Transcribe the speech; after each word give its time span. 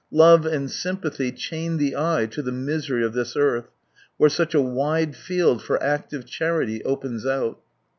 Love 0.09 0.47
and 0.47 0.71
sympathy 0.71 1.31
chain 1.31 1.77
the 1.77 1.95
eye 1.95 2.25
to 2.25 2.41
the 2.41 2.51
misery 2.51 3.05
of 3.05 3.13
this 3.13 3.35
earth, 3.37 3.67
where 4.17 4.31
such 4.31 4.55
a 4.55 4.59
wide 4.59 5.15
field 5.15 5.61
for 5.61 5.77
active 5.83 6.25
charity 6.25 6.83
opens 6.83 7.23
out. 7.23 7.59